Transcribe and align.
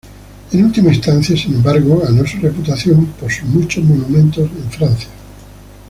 En 0.51 0.65
última 0.65 0.89
instancia, 0.89 1.37
sin 1.37 1.53
embargo, 1.53 1.99
ganó 1.99 2.25
su 2.25 2.39
reputación 2.39 3.05
por 3.19 3.31
sus 3.31 3.47
muchos 3.49 3.83
monumentos 3.83 4.49
en 4.49 4.71
Francia. 4.71 5.09